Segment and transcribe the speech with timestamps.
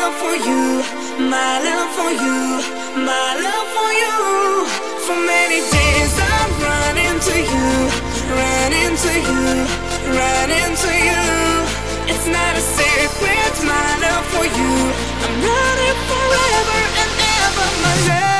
[0.00, 0.64] love for you,
[1.34, 2.38] my love for you,
[3.10, 4.16] my love for you.
[5.06, 7.68] For many days I'm running to you,
[8.42, 9.44] running to you,
[10.20, 11.24] running to you.
[12.12, 14.72] It's not a secret, my love for you.
[15.24, 18.37] I'm running forever and ever, my love.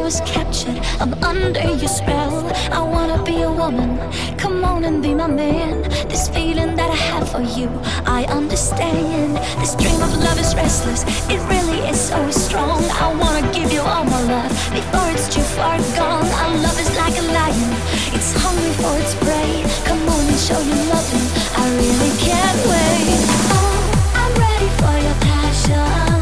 [0.00, 0.80] I was captured.
[0.98, 2.34] I'm under your spell.
[2.72, 4.00] I wanna be a woman.
[4.38, 5.82] Come on and be my man.
[6.08, 7.68] This feeling that I have for you,
[8.06, 9.36] I understand.
[9.60, 11.02] This dream of love is restless.
[11.28, 12.82] It really is so strong.
[13.04, 16.28] I wanna give you all my love before it's too far gone.
[16.44, 17.70] Our love is like a lion.
[18.16, 19.52] It's hungry for its prey.
[19.84, 21.28] Come on and show you loving.
[21.60, 23.20] I really can't wait.
[23.52, 23.76] Oh,
[24.20, 26.19] I'm ready for your passion.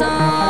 [0.00, 0.49] song.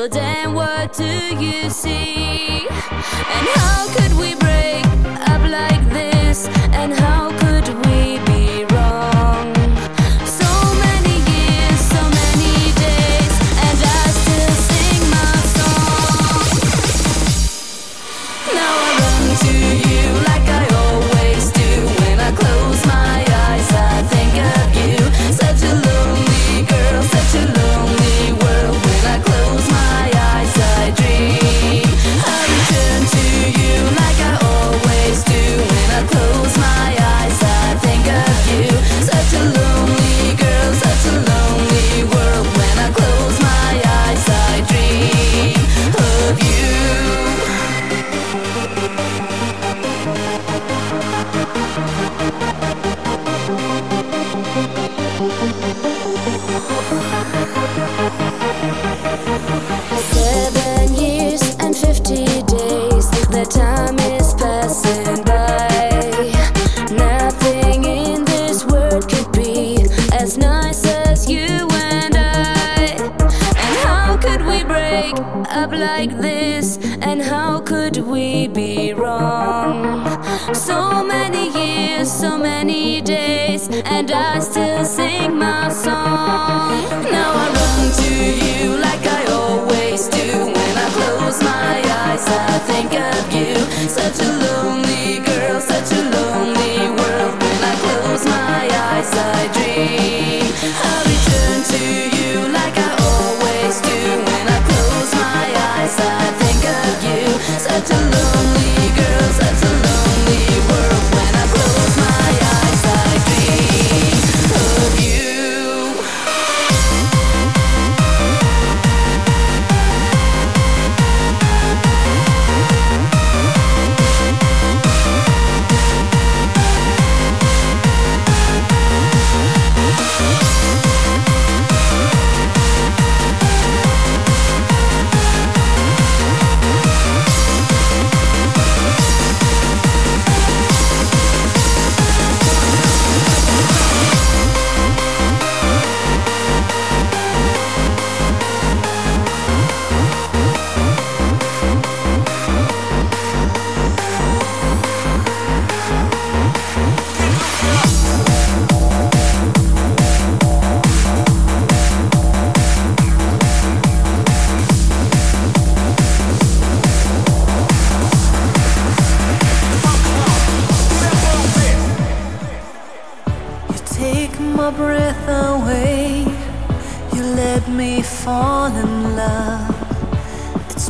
[0.00, 2.66] Well, then what do you see?
[2.66, 4.79] And how could we break?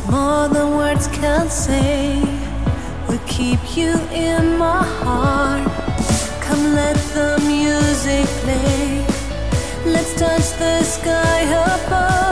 [0.09, 2.19] More than words can say.
[3.07, 5.67] We will keep you in my heart.
[6.41, 9.05] Come let the music play.
[9.85, 12.30] Let's touch the sky above.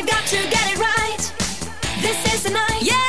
[0.00, 1.18] We've got to get it right.
[2.00, 2.80] This is the night.
[2.80, 2.99] Yeah.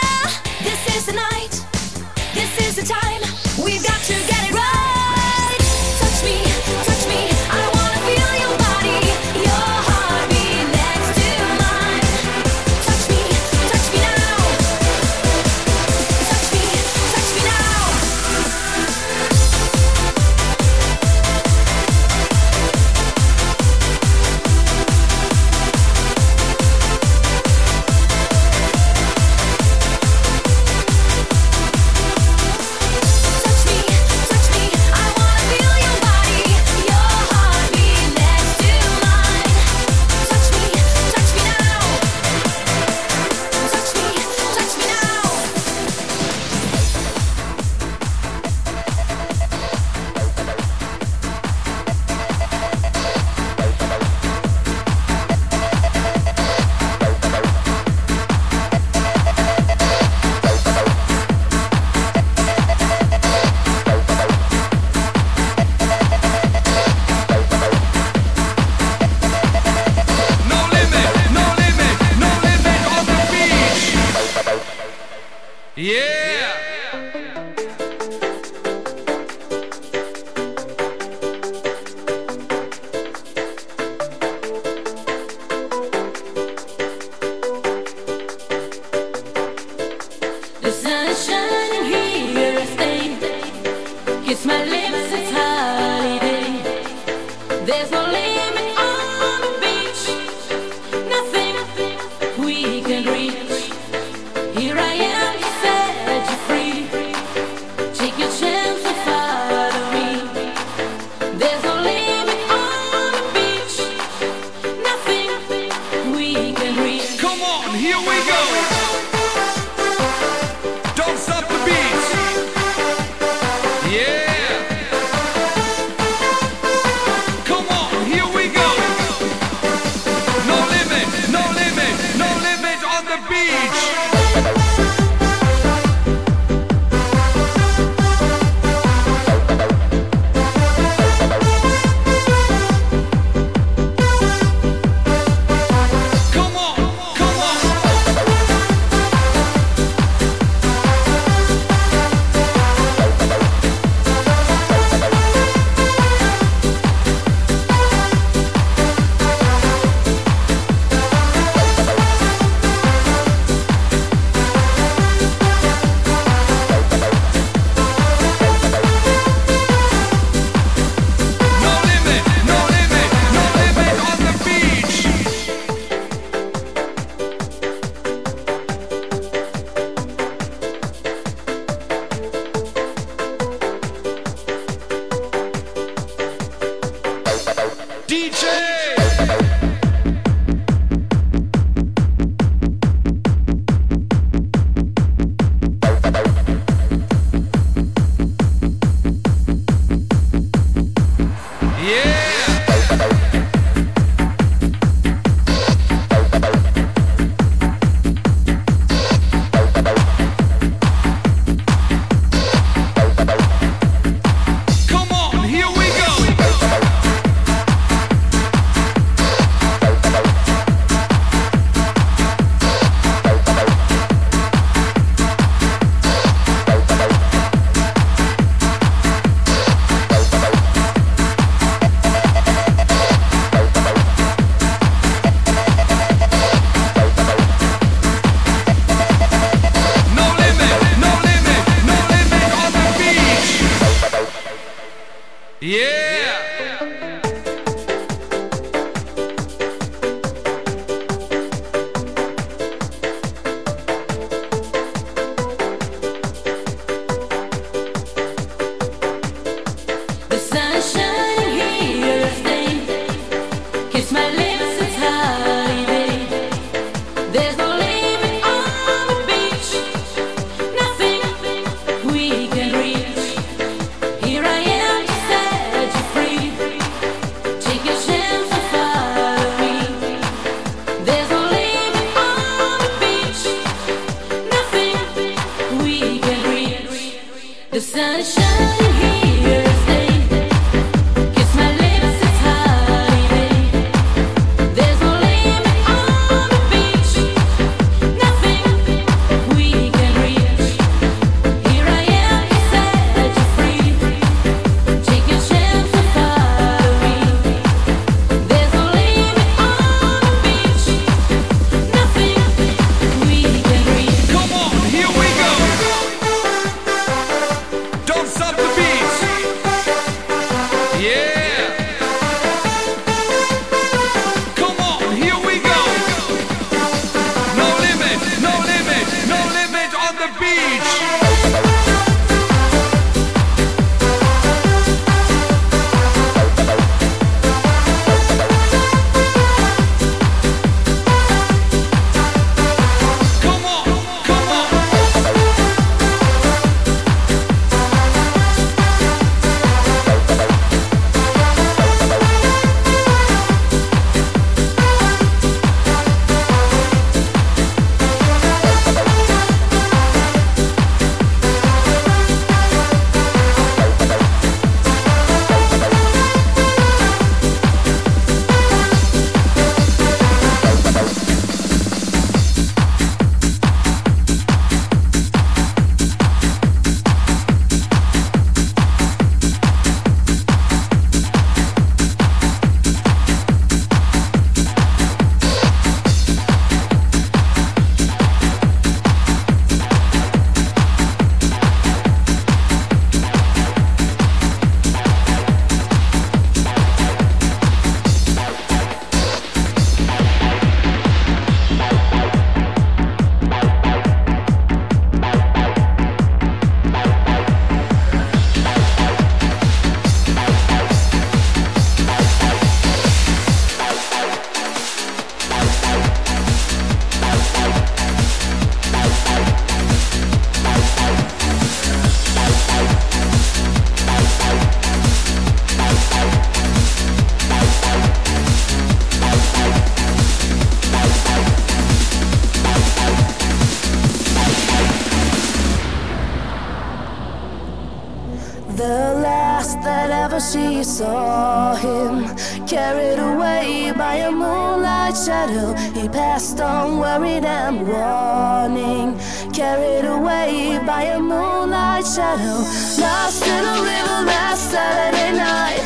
[440.62, 442.26] she saw him
[442.68, 445.74] carried away by a moonlight shadow.
[446.00, 449.18] He passed on, worried and warning,
[449.54, 452.58] carried away by a moonlight shadow.
[453.02, 455.82] Lost in a river last Saturday night,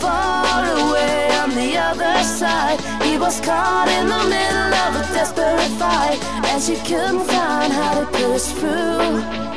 [0.00, 2.78] far away on the other side.
[3.02, 6.18] He was caught in the middle of a desperate fight,
[6.50, 9.49] and she couldn't find how to push through.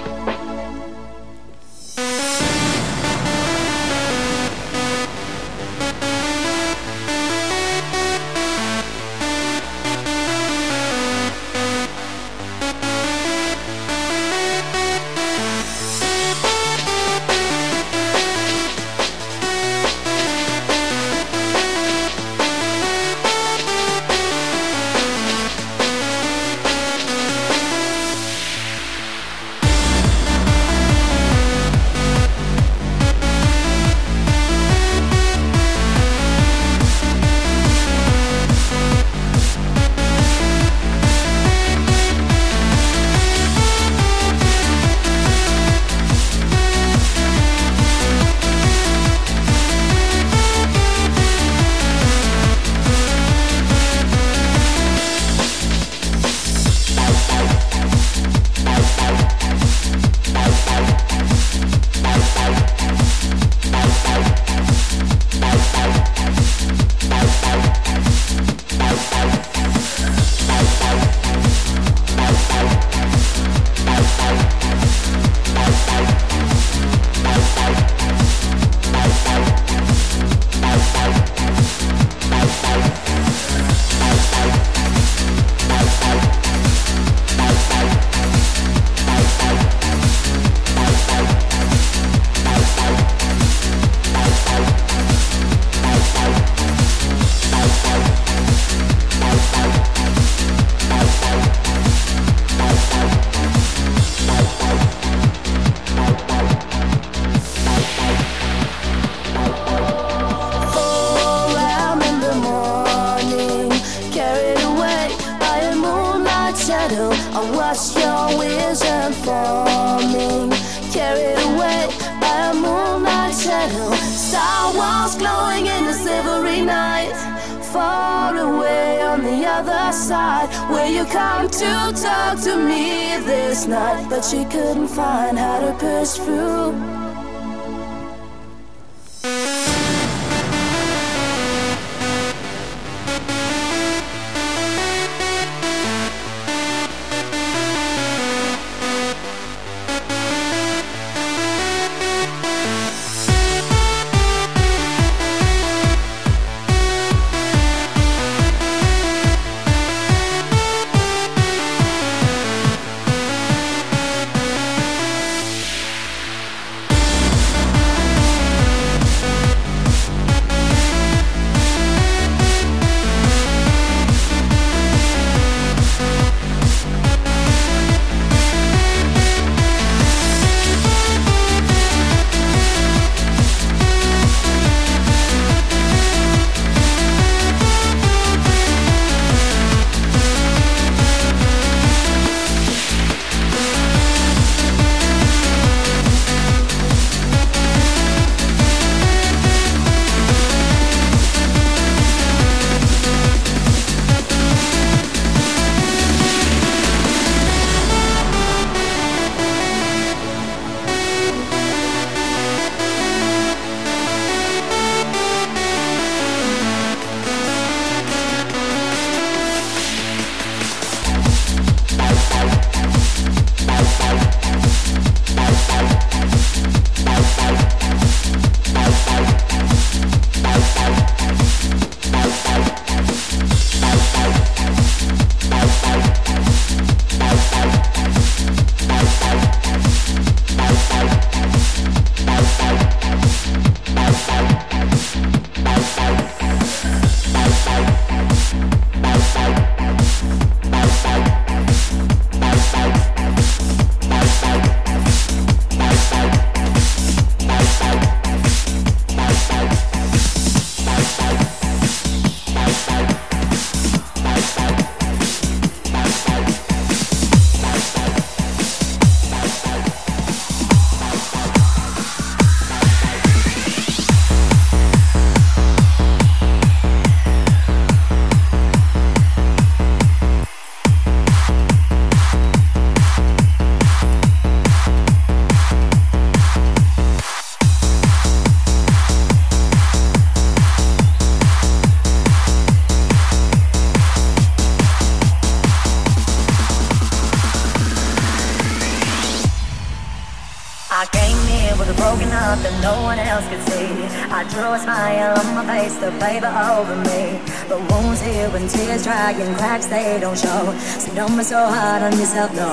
[309.44, 310.74] and cracks they don't show.
[311.00, 312.70] So don't be so hard on yourself, no.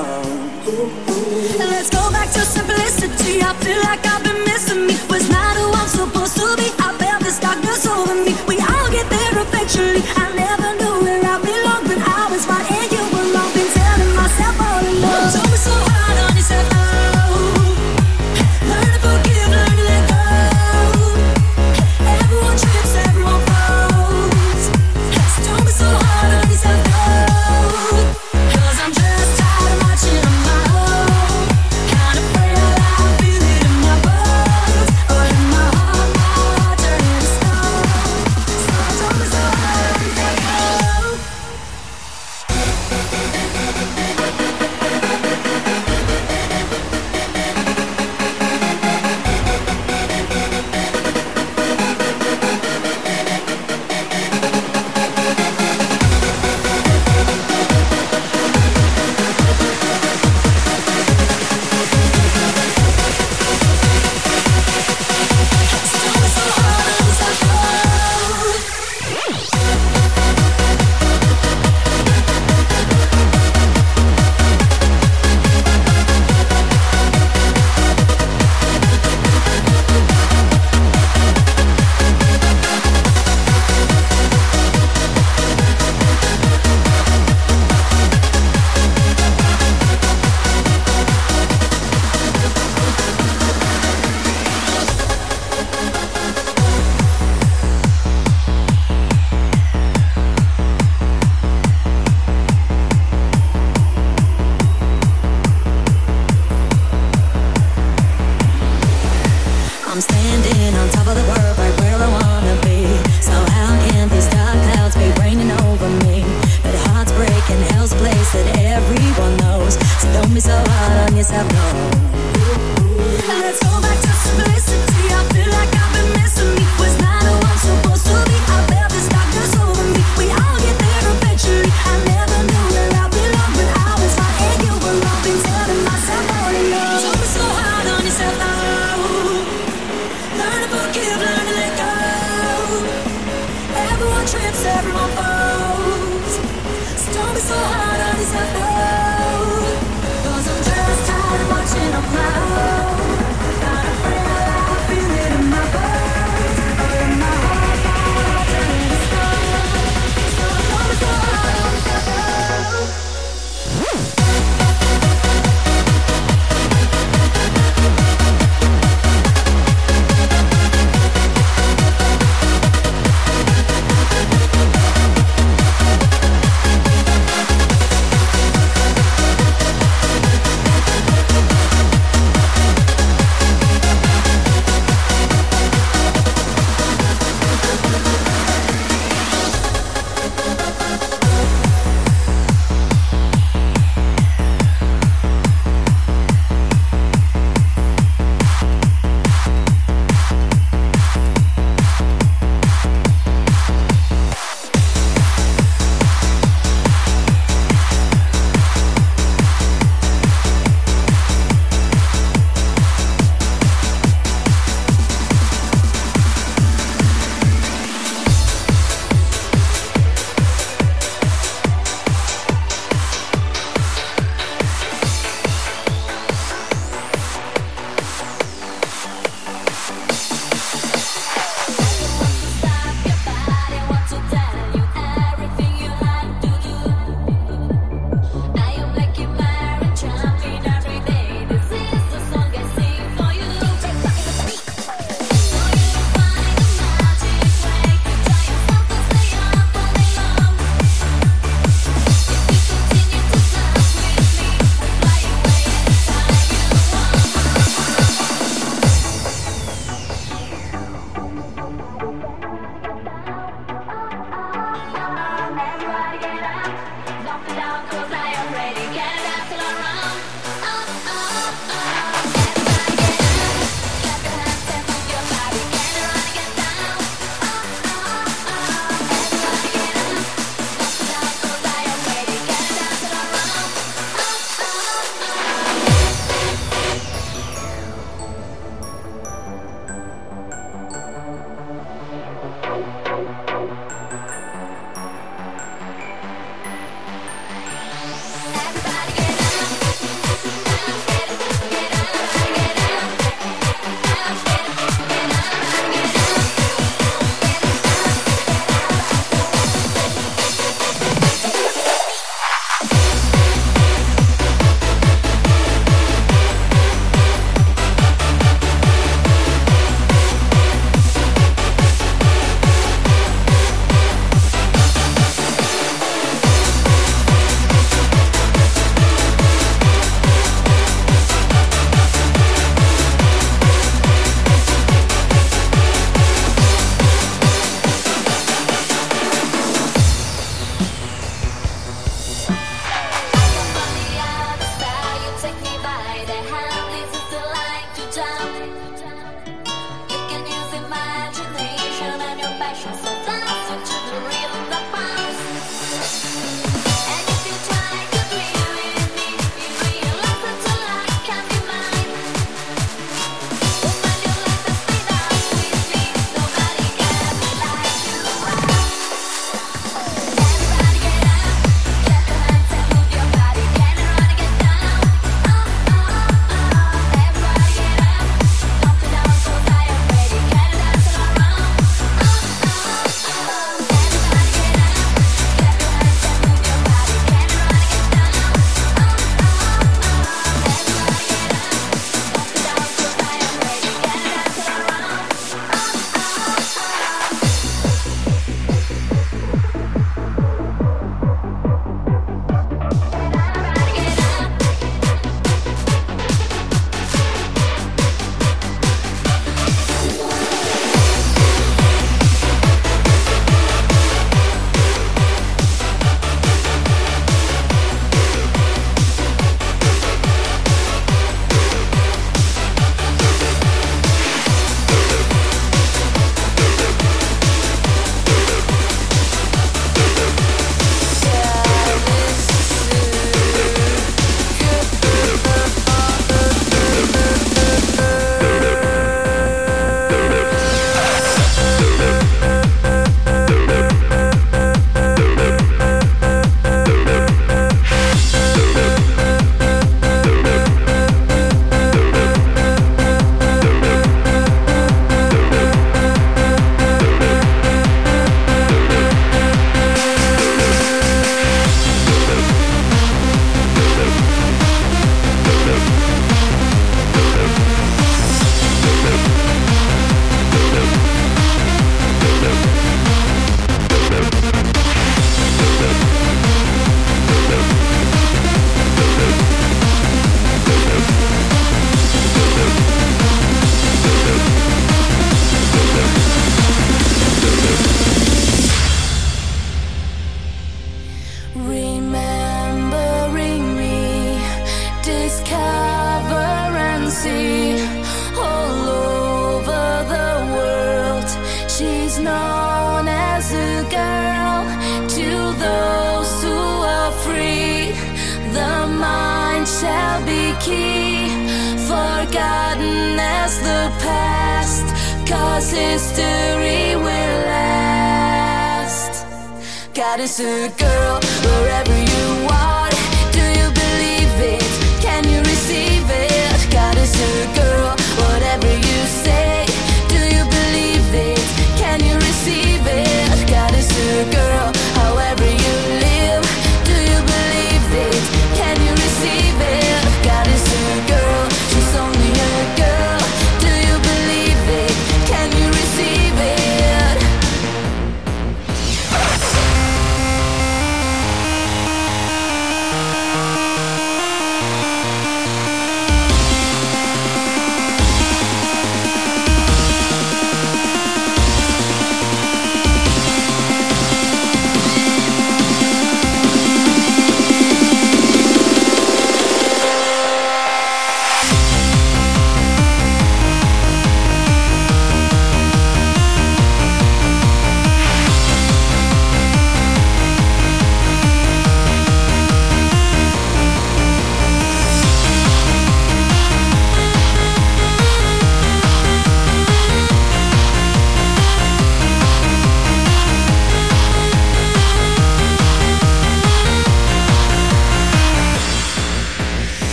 [1.59, 3.43] Let's go back to simplicity.
[3.43, 4.10] I feel like I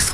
[0.00, 0.08] Was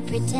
[0.00, 0.37] to pretend.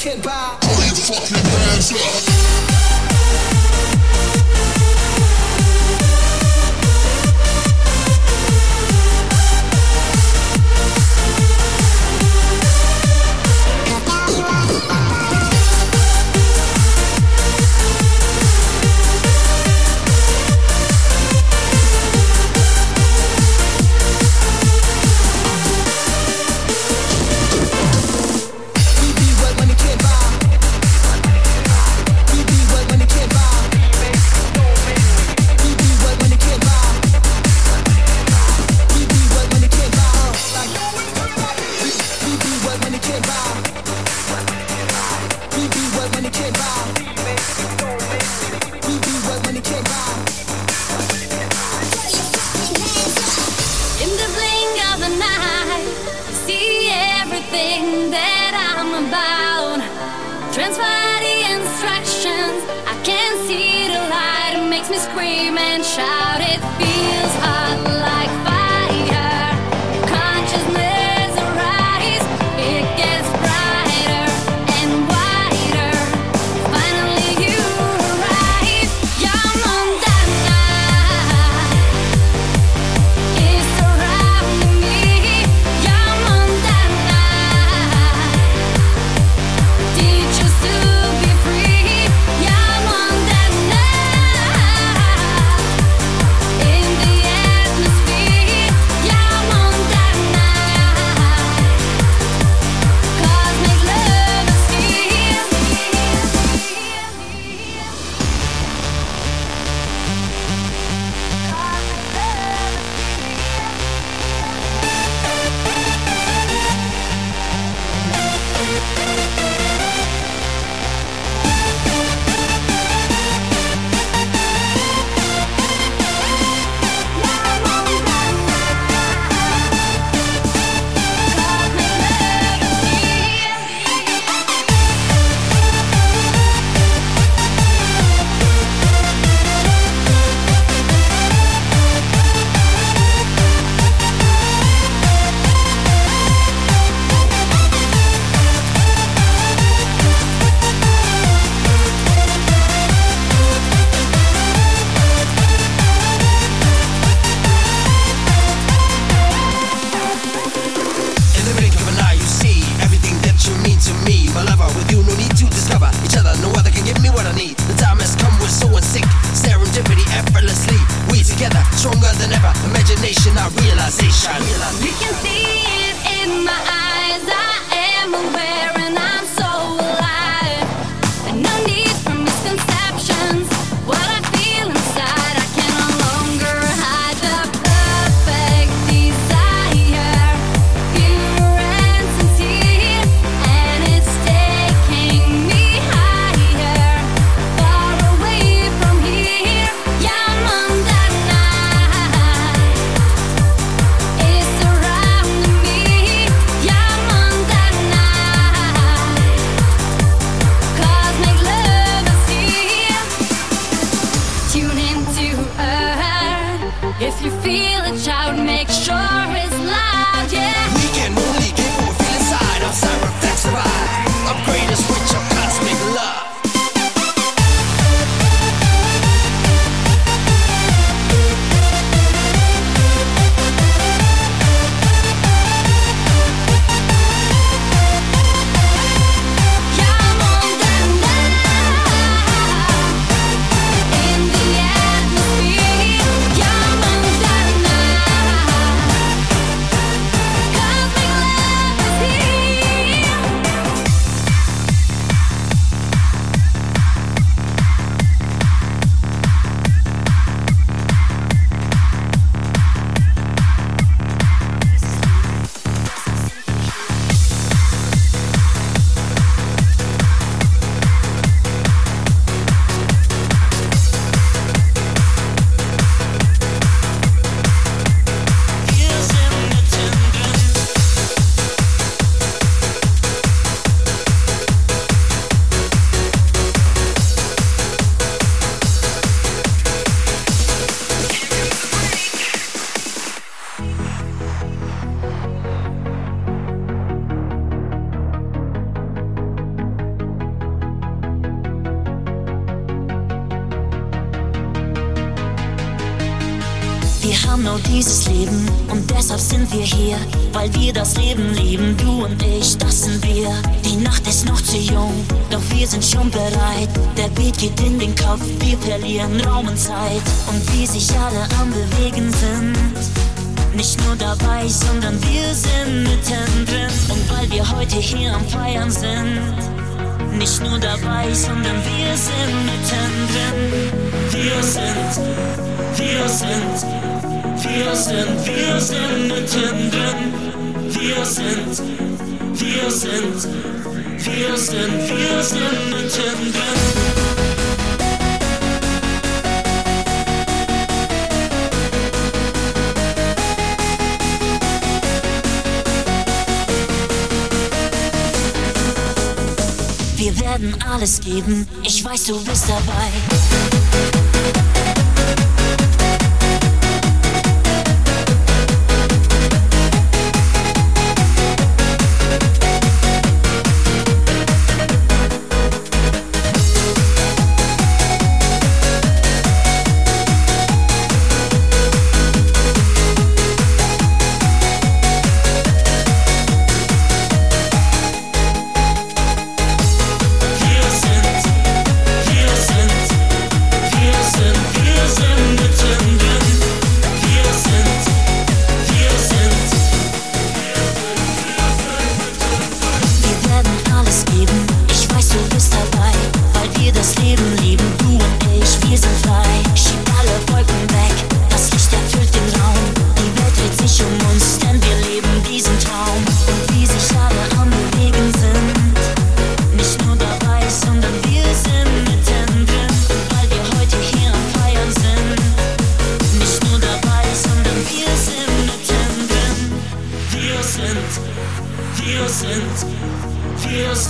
[0.00, 2.69] Throw your fucking hands up.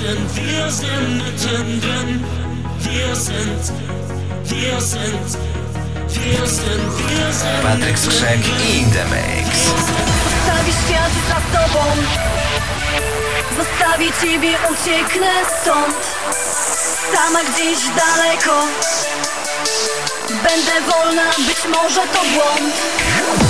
[0.01, 2.25] sind, wir sind mittendrin.
[2.79, 3.63] Wir sind,
[4.45, 5.29] wir sind,
[6.09, 7.63] wir sind, wir sind.
[7.63, 8.41] Patryk Skrzek
[8.73, 9.49] i The Mix.
[10.43, 11.85] Stawi świat za tobą.
[13.59, 15.97] Zostawię ciebie, ucieknę stąd.
[17.13, 18.67] Sama gdzieś daleko.
[20.29, 23.50] Będę wolna, być może to błąd.